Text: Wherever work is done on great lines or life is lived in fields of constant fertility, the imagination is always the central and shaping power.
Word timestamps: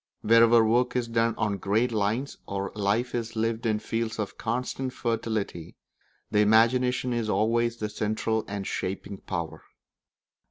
Wherever 0.23 0.65
work 0.65 0.95
is 0.95 1.07
done 1.07 1.35
on 1.37 1.57
great 1.59 1.91
lines 1.91 2.39
or 2.47 2.71
life 2.73 3.13
is 3.13 3.35
lived 3.35 3.67
in 3.67 3.77
fields 3.77 4.17
of 4.17 4.35
constant 4.35 4.93
fertility, 4.93 5.75
the 6.31 6.39
imagination 6.39 7.13
is 7.13 7.29
always 7.29 7.77
the 7.77 7.87
central 7.87 8.43
and 8.47 8.65
shaping 8.65 9.19
power. 9.19 9.61